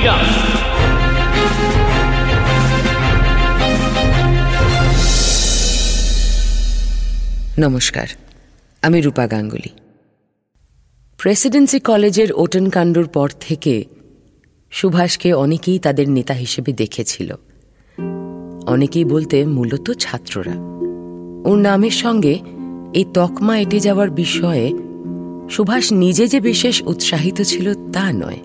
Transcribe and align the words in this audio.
Freedom. 0.00 0.20
নমস্কার, 7.58 8.06
আমি 8.82 9.00
রূপা 9.00 9.26
Ganguly. 9.26 9.68
Presidency 11.18 11.80
কলেজের 11.80 12.32
ওটন 12.32 12.68
কাণ্ডর 12.68 13.06
পর 13.06 13.30
থেকে 13.40 13.84
সুভাষকে 14.70 15.32
অনেকেই 15.32 15.78
তাদের 15.78 16.10
নেতা 16.10 16.34
হিসেবে 16.34 16.72
দেখেছিল। 16.72 17.34
অনেকেই 18.66 19.04
বলতে 19.04 19.46
মূলত 19.46 19.92
ছাত্ররা। 19.92 20.54
ওর 21.50 21.58
নামের 21.58 21.90
সঙ্গে 21.90 22.38
এই 22.94 23.04
তকমা 23.14 23.58
এঁটে 23.58 23.80
যাওয়ার 23.80 24.10
বিষয়ে 24.10 24.72
সুভাষ 25.50 25.92
নিজে 25.92 26.26
যে 26.26 26.40
বিশেষ 26.40 26.82
উৎসাহিত 26.82 27.42
ছিল 27.42 27.92
তা 27.92 28.12
নয়। 28.12 28.38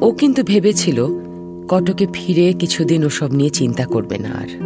ও 0.00 0.10
কিন্তু 0.10 0.42
ভেবেছিল 0.42 1.06
কটকে 1.68 2.06
ফিরে 2.12 2.52
কিছুদিন 2.52 3.04
ওসব 3.04 3.32
নিয়ে 3.32 3.50
চিন্তা 3.50 3.84
করবে 3.84 4.18
না 4.18 4.28
আর। 4.28 4.64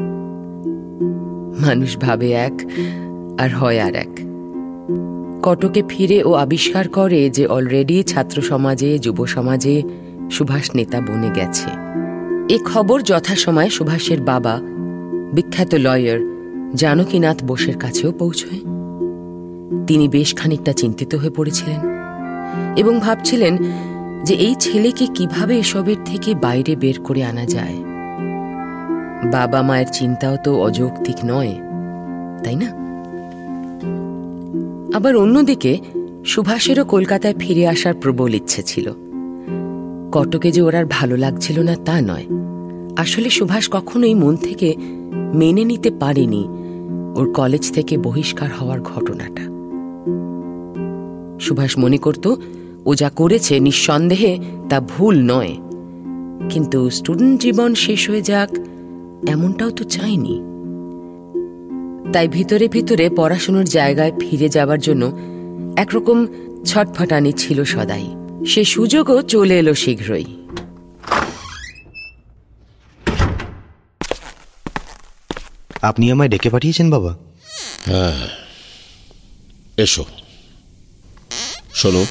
মানুষ 1.67 1.97
ভাবে 1.97 2.33
এক 2.33 2.53
আর 3.39 3.51
হয় 3.51 3.81
আর 3.81 3.95
এক। 3.95 4.09
কটকে 5.43 5.83
ফিরে 5.89 6.25
ও 6.25 6.33
আবিষ্কার 6.33 6.89
করে 6.89 7.31
যে 7.31 7.47
অলরেডি 7.47 8.03
ছাত্র 8.03 8.43
সমাজে, 8.43 8.99
যুব 8.99 9.27
সমাজে 9.27 9.83
সুভাষ 10.31 10.71
নেতা 10.75 11.01
বনে 11.01 11.31
গেছে। 11.35 11.71
এ 12.55 12.59
খবর 12.65 13.03
যথাসময়ে 13.03 13.71
সুভাষের 13.71 14.21
বাবা, 14.21 14.61
বিখ্যাত 15.33 15.75
লয়ার 15.75 16.21
জানকীনাথ 16.75 17.45
বোসের 17.45 17.79
কাছেও 17.79 18.13
পৌঁছয়। 18.13 18.59
তিনি 19.87 20.09
বেশ 20.09 20.35
খানিকটা 20.35 20.73
চিন্তিত 20.73 21.15
হয়ে 21.15 21.31
পড়েছিলেন 21.31 21.81
এবং 22.77 23.01
ভাবছিলেন 23.01 23.57
যে 24.25 24.35
এই 24.35 24.55
ছেলেকে 24.61 25.07
কীভাবে 25.15 25.59
এসবের 25.59 25.97
থেকে 26.05 26.35
বাইরে 26.35 26.77
বের 26.77 27.01
করে 27.05 27.25
আনা 27.25 27.45
যায়। 27.45 27.77
বাবা 29.33 29.63
মায়ের 29.63 29.87
চিন্তাও 29.93 30.37
তো 30.45 30.63
অযৌক্তিক 30.63 31.17
নয়, 31.25 31.55
তাই 32.45 32.57
না? 32.57 32.69
আবার 34.97 35.17
অন্যদিকে, 35.17 35.79
সুভাষেরও 36.25 36.85
কলকাতায় 36.85 37.35
ফিরে 37.39 37.69
আসার 37.69 37.95
প্রবল 37.95 38.35
ইচ্ছে 38.35 38.63
ছিল। 38.63 38.93
কটকে 40.13 40.53
যে 40.53 40.63
ওর 40.63 40.75
আর 40.75 40.85
ভালো 40.91 41.17
লাগছিল 41.17 41.63
না 41.63 41.77
তা 41.85 42.01
নয়। 42.01 42.27
আসলে 42.97 43.31
সুভাষ 43.31 43.69
কখনোই 43.71 44.15
মন 44.15 44.37
থেকে 44.37 44.75
মেনে 45.35 45.65
নিতে 45.65 45.91
পারেনি 45.91 46.49
ওর 47.15 47.33
কলেজ 47.33 47.73
থেকে 47.73 47.99
বহিষ্কার 47.99 48.51
হওয়ার 48.61 48.81
ঘটনাটা। 48.81 49.43
সুভাষ 51.41 51.79
মনে 51.79 51.99
করত 51.99 52.35
ও 52.85 52.95
যা 52.95 53.11
করেছে 53.11 53.61
নিঃসন্দেহে 53.61 54.39
তা 54.71 54.81
ভুল 54.81 55.23
নয়। 55.23 55.55
কিন্তু 56.51 56.91
স্টুডেন্ট 56.91 57.41
জীবন 57.41 57.75
শেষ 57.75 58.11
হয়ে 58.11 58.23
যাক 58.23 58.51
এমনটাও 59.29 59.71
তো 59.71 59.85
চাইনি। 59.85 60.41
তাই 62.13 62.29
ভিতরে 62.29 62.69
ভিতরে 62.69 63.11
পড়াশুনোর 63.11 63.65
জায়গায় 63.65 64.13
ফিরে 64.21 64.49
যাবার 64.49 64.79
জন্য 64.79 65.19
একরকম 65.77 66.27
ছটফটানি 66.65 67.33
ছিল 67.33 67.65
সদাই। 67.65 68.07
সে 68.47 68.65
সুযোগও 68.65 69.23
চলে 69.23 69.59
এলো 69.59 69.75
শীঘ্রই। 69.75 70.25
আপনি 75.83 76.05
আমায় 76.13 76.29
ডেকে 76.29 76.51
পাঠিয়েছেন 76.51 76.91
বাবা। 76.91 77.17
হ্যাঁ 77.85 78.29
এসো। 79.77 80.05
শোনো 81.75 82.05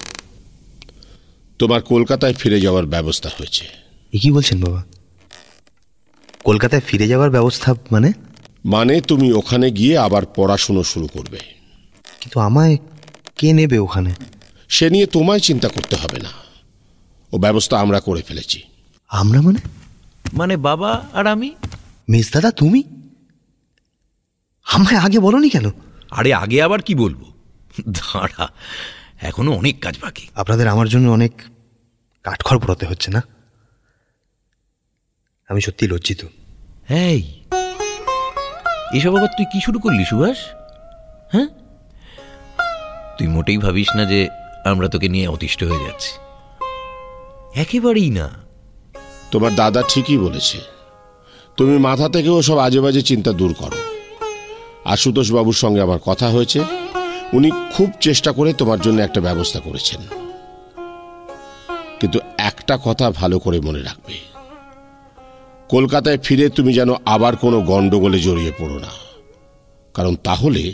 তোমার 1.62 1.82
কলকাতায় 1.82 2.34
ফিরে 2.34 2.62
যাওয়ার 2.62 2.86
ব্যবস্থা 2.86 3.30
হয়েছে। 3.38 3.66
এ 4.14 4.20
কি 4.20 4.32
বলছেন 4.32 4.64
বাবা? 4.64 4.84
কলকাতায় 6.44 6.82
ফিরে 6.82 7.08
যাওয়ার 7.08 7.30
ব্যবস্থা 7.30 7.76
মানে? 7.92 8.14
মানে 8.66 9.02
তুমি 9.02 9.34
ওখানে 9.34 9.72
গিয়ে 9.72 9.98
আবার 9.98 10.26
পড়াশুনো 10.26 10.84
শুরু 10.84 11.08
করবে। 11.08 11.40
কিন্তু 12.22 12.40
আমায় 12.40 12.78
কে 13.38 13.54
নেবে 13.54 13.80
ওখানে? 13.80 14.14
সে 14.70 14.90
নিয়ে 14.90 15.06
তোমায় 15.06 15.40
চিন্তা 15.40 15.68
করতে 15.68 15.96
হবে 15.96 16.20
না। 16.20 16.30
ও 17.32 17.38
ব্যবস্থা 17.38 17.80
আমরা 17.80 18.00
করে 18.00 18.22
ফেলেছি। 18.22 18.62
আমরা 19.08 19.42
মানে? 19.42 19.60
মানে 20.34 20.58
বাবা 20.58 21.08
আর 21.14 21.28
আমি? 21.28 21.56
মিস 22.10 22.34
দাদা 22.34 22.52
তুমি? 22.52 22.84
আমায় 24.64 24.98
আগে 24.98 25.20
বলনি 25.20 25.50
কেন? 25.50 25.72
আরে 26.12 26.34
আগে 26.34 26.62
আবার 26.62 26.82
কি 26.82 26.96
বলব? 26.96 27.34
দাঁড়া 27.90 28.50
এখনও 29.22 29.52
অনেক 29.52 29.80
কাজ 29.80 29.98
বাকি। 30.02 30.28
আপনাদের 30.36 30.68
আমার 30.68 30.90
জন্য 30.90 31.10
অনেক 31.10 31.42
কাঠখড় 32.24 32.60
পোড়াতে 32.60 32.86
হচ্ছে 32.86 33.12
না? 33.12 33.24
আমি 35.50 35.62
সত্যি 35.62 35.88
লজ্জিত। 35.88 36.26
এই 36.90 37.40
এসব 38.94 39.16
আবার 39.16 39.28
তুই 39.38 39.46
কি 39.46 39.62
শুরু 39.62 39.80
করলি 39.80 40.06
সুভাষ? 40.06 40.38
হ্যাঁ? 41.34 41.48
তুই 43.18 43.28
মোটেই 43.28 43.58
ভাবিস 43.58 43.96
না 43.96 44.06
যে 44.06 44.30
আমরা 44.66 44.88
তোকে 44.88 45.10
নিয়ে 45.10 45.28
অতিষ্ঠ 45.28 45.64
হয়ে 45.64 45.86
যাচ্ছি। 45.86 46.12
একেবারেই 47.60 48.10
না। 48.10 48.30
তোমার 49.32 49.56
দাদা 49.56 49.84
ঠিকই 49.90 50.18
বলেছে। 50.18 50.62
তুমি 51.58 51.78
মাথা 51.78 52.10
থেকে 52.10 52.42
সব 52.42 52.58
আজে 52.58 52.82
বাজে 52.82 53.02
চিন্তা 53.02 53.32
দূর 53.32 53.54
করো। 53.54 53.78
আশুতোষ 54.86 55.32
বাবুর 55.32 55.54
সঙ্গে 55.54 55.82
আমার 55.82 56.00
কথা 56.00 56.30
হয়েছে। 56.30 56.64
উনি 57.34 57.52
খুব 57.74 57.92
চেষ্টা 58.02 58.32
করে 58.32 58.54
তোমার 58.54 58.82
জন্য 58.82 59.02
একটা 59.02 59.22
ব্যবস্থা 59.22 59.60
করেছেন। 59.60 60.31
কিন্তু 62.02 62.20
একটা 62.38 62.80
কথা 62.86 63.12
ভালো 63.12 63.40
করে 63.40 63.62
মনে 63.62 63.84
রাখবে। 63.84 64.14
কলকাতায় 65.70 66.18
ফিরে 66.18 66.50
তুমি 66.50 66.74
যেন 66.74 66.90
আবার 67.06 67.36
কোনো 67.36 67.62
গণ্ডগোলে 67.62 68.20
জড়িয়ে 68.20 68.52
পড়ো 68.58 68.80
না। 68.80 68.88
কারণ 69.94 70.16
তাহলে 70.16 70.74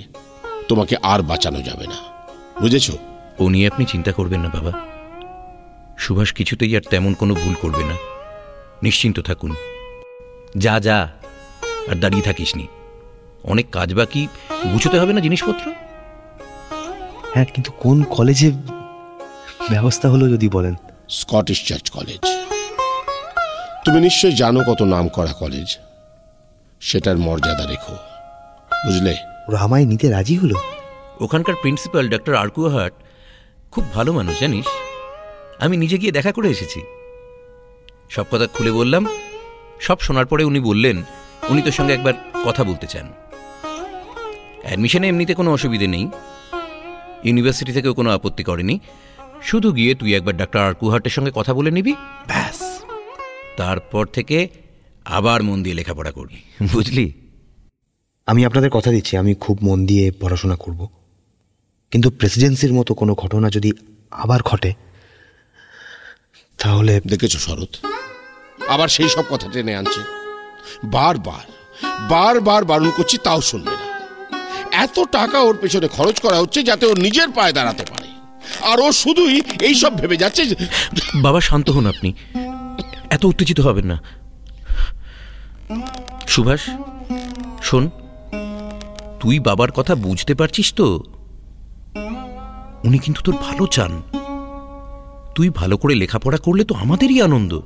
তোমাকে 0.68 0.96
আর 1.04 1.22
বাঁচানো 1.22 1.62
যাবে 1.62 1.88
না। 1.88 1.96
বুঝেছ? 2.62 2.92
ও 3.40 3.50
নিয়ে 3.50 3.68
আপনি 3.68 3.86
চিন্তা 3.86 4.12
করবেন 4.12 4.42
না 4.42 4.50
বাবা। 4.50 4.72
সুভাষ 5.98 6.34
কিছুতেই 6.34 6.76
আর 6.76 6.82
তেমন 6.90 7.14
কোনো 7.14 7.36
ভুল 7.36 7.54
করবে 7.62 7.84
না। 7.84 7.96
নিশ্চিন্ত 8.84 9.20
থাকুন। 9.20 9.56
যা 10.58 10.80
যা 10.80 11.10
আর 11.88 11.96
দাঁড়িয়ে 11.96 12.24
থাকিস 12.24 12.56
নি 12.56 12.68
অনেক 13.44 13.70
কাজ 13.70 13.94
বাকি 13.94 14.28
গুছোতে 14.74 15.00
হবে 15.00 15.14
না 15.14 15.20
জিনিসপত্র? 15.20 15.74
হ্যাঁ 17.34 17.46
কিন্তু 17.46 17.72
কোন 17.72 18.04
কলেজে 18.04 18.52
ব্যবস্থা 19.70 20.10
হলো 20.10 20.30
যদি 20.30 20.50
বলেন? 20.50 20.76
স্কটিশ 21.10 21.68
চার্চ 21.68 21.90
কলেজ 21.90 22.26
তুমি 23.86 24.02
নিশ্চয়ই 24.02 24.34
জানো 24.34 24.64
কত 24.64 24.82
নাম 24.82 25.08
করা 25.08 25.34
কলেজ 25.34 25.78
সেটার 26.82 27.18
মর্যাদা 27.18 27.66
রেখো। 27.66 27.94
বুঝলে? 28.86 29.18
ওরা 29.48 29.60
আমায় 29.60 29.86
নিতে 29.86 30.10
রাজি 30.10 30.36
হলো? 30.36 30.56
ওখানকার 31.22 31.56
প্রিন্সিপাল 31.62 32.10
ডক্টর 32.10 32.36
আর্কুয়াহাট 32.36 32.94
খুব 33.72 33.94
ভালো 33.94 34.14
মানুষ 34.14 34.40
জানিস? 34.40 34.66
আমি 35.60 35.78
নিজে 35.78 35.98
গিয়ে 35.98 36.12
দেখা 36.12 36.32
করে 36.32 36.50
এসেছি। 36.50 36.82
সব 38.10 38.26
কথা 38.32 38.48
খুলে 38.48 38.72
বললাম। 38.72 39.08
সব 39.80 40.00
শোনার 40.00 40.26
পরে 40.26 40.44
উনি 40.44 40.60
বললেন 40.60 41.04
উনি 41.50 41.62
তোর 41.62 41.72
সঙ্গে 41.72 41.94
একবার 41.94 42.14
কথা 42.46 42.64
বলতে 42.64 42.88
চান। 42.88 43.14
অ্যাডমিশনে 44.64 45.08
এমনিতে 45.08 45.34
কোনো 45.34 45.54
অসুবিধে 45.54 45.88
নেই। 45.88 46.10
ইউনিভার্সিটি 47.24 47.72
থেকেও 47.72 47.94
কোনো 47.94 48.12
আপত্তি 48.12 48.44
করেনি। 48.44 48.80
শুধু 49.44 49.72
গিয়ে 49.72 49.96
তুই 49.96 50.16
একবার 50.16 50.38
ডাক্তার 50.38 50.62
আর্কুহাটের 50.62 51.12
সঙ্গে 51.12 51.32
কথা 51.36 51.54
বলে 51.54 51.72
নিবি? 51.72 51.94
ব্যাস। 52.28 52.82
তারপর 53.58 54.06
থেকে 54.06 54.48
আবার 55.06 55.44
মন 55.44 55.64
দিয়ে 55.64 55.76
লেখাপড়া 55.76 56.12
করবি। 56.12 56.36
বুঝলি? 56.74 57.14
আমি 58.26 58.46
আপনাদের 58.46 58.70
কথা 58.70 58.92
দিচ্ছি 58.92 59.18
আমি 59.18 59.34
খুব 59.34 59.60
মন 59.62 59.86
দিয়ে 59.86 60.12
পড়াশোনা 60.12 60.56
করব। 60.56 60.88
কিন্তু 61.92 62.10
প্রেসিডেন্সির 62.10 62.74
মতো 62.74 62.94
কোনো 62.94 63.14
ঘটনা 63.14 63.50
যদি 63.50 63.72
আবার 64.12 64.40
ঘটে 64.44 64.74
তাহলে 66.58 67.02
দেখেছ 67.08 67.38
শরৎ? 67.38 67.86
আবার 68.68 68.88
সেই 68.88 69.10
সব 69.10 69.24
কথা 69.30 69.50
টেনে 69.52 69.76
আনছে। 69.76 70.02
বারবার 70.84 71.46
বারবার 72.10 72.66
বারণ 72.66 72.90
করছি 72.98 73.18
তাও 73.18 73.42
শুনবে 73.42 73.72
না। 73.72 73.88
এত 74.72 75.00
টাকা 75.00 75.40
ওর 75.40 75.58
পেছনে 75.62 75.88
খরচ 75.88 76.20
করা 76.20 76.40
হচ্ছে 76.40 76.64
যাতে 76.64 76.86
ও 76.86 76.94
নিজের 76.94 77.30
পায়ে 77.30 77.54
দাঁড়াতে 77.54 77.84
পারে। 77.84 77.97
আর 78.62 78.80
ও 78.80 78.92
শুধুই 78.92 79.42
এইসব 79.62 79.98
ভেবে 79.98 80.18
যাচ্ছে 80.18 80.56
বাবা 81.16 81.42
শান্ত 81.42 81.70
হন 81.70 81.86
আপনি। 81.86 82.14
এত 83.10 83.26
উত্তেজিত 83.26 83.60
হবেন 83.60 83.86
না। 83.86 83.98
সুভাষ 86.28 86.60
শোন 87.64 87.90
তুই 89.20 89.40
বাবার 89.40 89.72
কথা 89.72 89.96
বুঝতে 89.96 90.36
পারছিস 90.36 90.74
তো? 90.74 91.04
উনি 92.84 92.98
কিন্তু 92.98 93.22
তোর 93.22 93.36
ভালো 93.36 93.68
চান। 93.68 94.02
তুই 95.36 95.50
ভালো 95.50 95.78
করে 95.78 95.96
লেখাপড়া 95.96 96.38
করলে 96.38 96.64
তো 96.64 96.76
আমাদেরই 96.76 97.22
আনন্দ। 97.22 97.62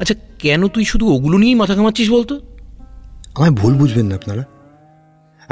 আচ্ছা 0.00 0.14
কেন 0.38 0.68
তুই 0.68 0.84
শুধু 0.84 1.08
ওগুলো 1.08 1.38
নিয়েই 1.38 1.54
মাথা 1.54 1.74
ঘামাচ্ছিস 1.74 2.10
বলতো? 2.10 2.40
আমায় 3.34 3.50
ভুল 3.50 3.74
বুঝবেন 3.74 4.06
না 4.06 4.14
আপনারা। 4.14 4.44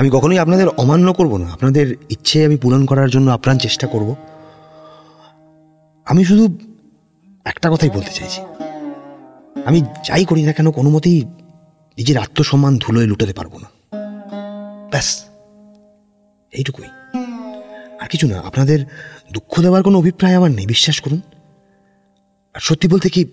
আমি 0.01 0.11
কখনোই 0.11 0.39
আপনাদের 0.39 0.69
অমান্য 0.69 1.13
করব 1.13 1.37
না। 1.37 1.53
আপনাদের 1.53 1.97
ইচ্ছে 2.11 2.45
আমি 2.45 2.57
পূরণ 2.57 2.87
করার 2.87 3.11
জন্য 3.11 3.31
আপ্রাণ 3.31 3.59
চেষ্টা 3.59 3.87
করব। 3.87 4.17
আমি 6.07 6.25
শুধু 6.25 6.59
একটা 7.45 7.71
কথাই 7.71 7.91
বলতে 7.91 8.13
চাইছি। 8.13 8.41
আমি 9.65 9.81
যাই 9.81 10.25
করি 10.25 10.43
না 10.43 10.53
কেন, 10.53 10.71
কোনো 10.71 10.91
মতেই 10.91 11.25
নিজের 11.99 12.19
আত্মসম্মান 12.19 12.79
ধুলোয় 12.79 13.07
লুটাতে 13.07 13.33
পারব 13.33 13.59
না। 13.59 13.69
ব্যাস, 14.91 15.25
এইটুকুই। 16.53 16.89
আর 18.01 18.09
কিছু 18.09 18.27
না, 18.27 18.41
আপনাদের 18.41 18.87
দুঃখ 19.33 19.61
দেওয়ার 19.61 19.83
কোনো 19.83 19.99
অভিপ্রায় 19.99 20.35
আমার 20.35 20.51
নেই, 20.51 20.67
বিশ্বাস 20.67 21.01
করুন। 21.01 21.21
আর 22.55 22.61
সত্যি 22.61 22.89
বলতে 22.89 23.09
কি, 23.09 23.25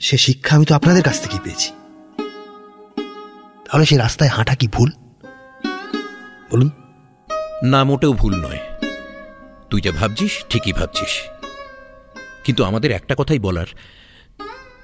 সে 0.00 0.16
শিক্ষা 0.16 0.56
আমি 0.56 0.64
তো 0.64 0.74
আপনাদের 0.74 1.02
কাছ 1.02 1.20
থেকেই 1.20 1.40
পেয়েছি। 1.44 1.70
তাহলে 3.64 3.84
সেই 3.86 3.98
রাস্তায় 3.98 4.30
হাঁটা 4.30 4.54
কি 4.54 4.68
ভুল? 4.68 4.90
বলুন। 6.54 6.70
না, 7.62 7.84
মোটেও 7.84 8.12
ভুল 8.12 8.34
নয়। 8.34 8.58
তুই 9.70 9.80
যা 9.80 9.92
ভাবছিস, 9.92 10.44
ঠিকই 10.50 10.72
ভাবছিস। 10.72 11.22
কিন্তু 12.44 12.64
আমাদের 12.64 12.90
একটা 12.90 13.14
কথাই 13.18 13.38
বলার। 13.38 13.66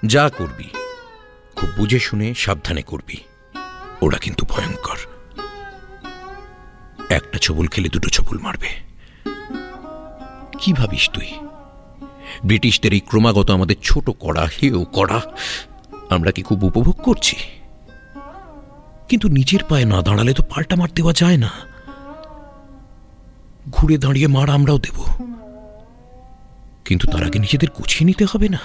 যা 0.06 0.31
করবি, 0.38 0.64
খুব 1.56 1.70
বুঝে 1.76 1.99
শুনে 1.99 2.34
সাবধানে 2.34 2.82
করবি। 2.82 3.17
ওরা 4.02 4.19
কিন্তু 4.19 4.46
ভয়ঙ্কর। 4.46 4.96
একটা 7.11 7.38
ছবল 7.38 7.67
খেলে 7.67 7.88
দুটো 7.88 8.08
ছবল 8.08 8.38
মারবে। 8.38 8.69
কি 10.58 10.73
ভাবিস 10.73 11.11
তুই? 11.11 11.32
ব্রিটিশদের 12.44 12.93
এই 12.93 13.00
ক্রমাগত 13.00 13.50
আমাদের 13.50 13.76
ছোট 13.82 14.11
করা 14.11 14.49
হেও 14.62 14.84
করা 14.84 15.20
আমরা 16.11 16.31
কি 16.31 16.43
খুব 16.43 16.64
উপভোগ 16.64 17.02
করছি? 17.02 17.37
কিন্তু 19.11 19.29
নিজের 19.29 19.65
পায়ে 19.69 19.85
না 19.85 20.03
দাঁড়ালে 20.03 20.35
তো 20.35 20.43
পাল্টা 20.43 20.77
মার 20.77 20.89
দেওয়া 20.95 21.12
যায় 21.12 21.37
না। 21.37 21.51
ঘুরে 23.71 23.99
দাঁড়িয়ে 23.99 24.27
মার 24.27 24.51
আমরাও 24.51 24.79
দেব। 24.79 25.03
কিন্তু 26.85 27.07
তার 27.07 27.27
আগে 27.27 27.39
নিজেদের 27.39 27.69
গুছিয়ে 27.69 28.07
নিতে 28.07 28.27
হবে 28.33 28.49
না। 28.49 28.59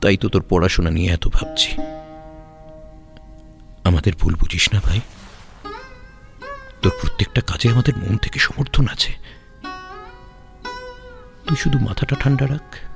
তাই 0.00 0.16
তো 0.16 0.28
তোর 0.28 0.44
পড়াশোনা 0.48 0.90
নিয়ে 0.90 1.12
এত 1.12 1.28
ভাবছি। 1.28 1.72
আমাদের 3.84 4.12
ভুল 4.20 4.34
বুঝিস 4.34 4.74
না 4.74 4.80
ভাই। 4.84 5.00
তোর 6.82 6.92
প্রত্যেকটা 7.00 7.40
কাজে 7.40 7.68
আমাদের 7.70 7.96
মন 7.96 8.16
থেকে 8.16 8.38
সমর্থন 8.38 8.88
আছে। 8.88 9.12
তুই 11.46 11.56
শুধু 11.56 11.78
মাথাটা 11.78 12.16
ঠান্ডা 12.20 12.46
রাখ। 12.46 12.95